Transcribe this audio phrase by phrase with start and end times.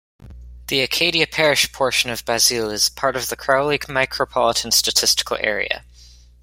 [0.65, 5.83] The Acadia Parish portion of Basile is part of the Crowley Micropolitan Statistical Area.